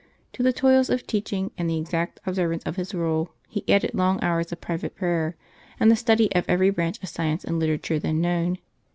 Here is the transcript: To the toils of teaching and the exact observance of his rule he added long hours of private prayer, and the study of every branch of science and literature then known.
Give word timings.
To 0.33 0.41
the 0.41 0.51
toils 0.51 0.89
of 0.89 1.05
teaching 1.05 1.51
and 1.59 1.69
the 1.69 1.77
exact 1.77 2.19
observance 2.25 2.63
of 2.63 2.75
his 2.75 2.91
rule 2.95 3.35
he 3.47 3.63
added 3.71 3.93
long 3.93 4.17
hours 4.23 4.51
of 4.51 4.59
private 4.59 4.95
prayer, 4.95 5.35
and 5.79 5.91
the 5.91 5.95
study 5.95 6.33
of 6.33 6.43
every 6.47 6.71
branch 6.71 6.99
of 7.03 7.09
science 7.09 7.43
and 7.43 7.59
literature 7.59 7.99
then 7.99 8.19
known. 8.19 8.57